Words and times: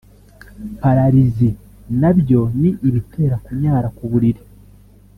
pararizi) 0.79 1.49
nabyo 2.01 2.41
ni 2.61 2.69
ibitera 2.87 3.35
kunyara 3.45 3.87
ku 3.97 4.03
buriri 4.11 4.41